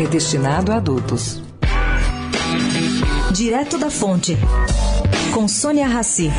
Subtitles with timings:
[0.00, 1.42] é destinado a adultos.
[3.34, 4.34] Direto da Fonte,
[5.34, 6.30] com Sônia Rassi.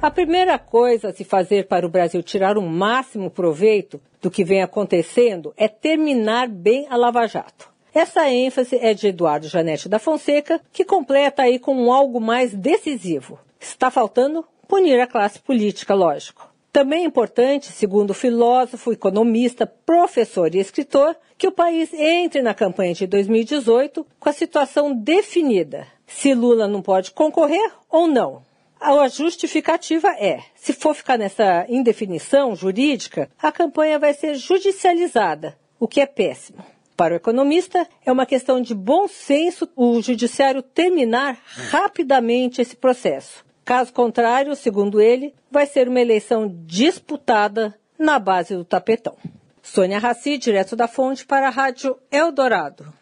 [0.00, 4.42] A primeira coisa a se fazer para o Brasil tirar o máximo proveito do que
[4.42, 7.68] vem acontecendo é terminar bem a Lava Jato.
[7.92, 13.38] Essa ênfase é de Eduardo Janete da Fonseca, que completa aí com algo mais decisivo.
[13.60, 16.50] Está faltando punir a classe política, lógico.
[16.76, 22.52] Também é importante, segundo o filósofo, economista, professor e escritor, que o país entre na
[22.52, 28.42] campanha de 2018 com a situação definida: se Lula não pode concorrer ou não.
[28.78, 35.88] A justificativa é: se for ficar nessa indefinição jurídica, a campanha vai ser judicializada, o
[35.88, 36.58] que é péssimo.
[36.94, 41.38] Para o economista, é uma questão de bom senso o judiciário terminar
[41.70, 43.45] rapidamente esse processo.
[43.66, 49.16] Caso contrário, segundo ele, vai ser uma eleição disputada na base do tapetão.
[49.60, 52.94] Sônia Raci, direto da fonte para a Rádio Eldorado.